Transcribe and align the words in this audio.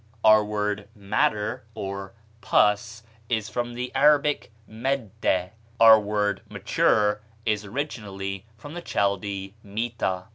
Our 0.23 0.43
word 0.43 0.89
matter, 0.95 1.65
or 1.75 2.15
pus, 2.41 3.03
is 3.29 3.49
from 3.49 3.75
the 3.75 3.93
Arabic 3.93 4.51
madda; 4.67 5.51
our 5.79 5.99
word 5.99 6.41
mature 6.49 7.21
is 7.45 7.65
originally 7.65 8.47
from 8.57 8.73
the 8.73 8.81
Chaldee 8.81 9.53
mita. 9.61 10.25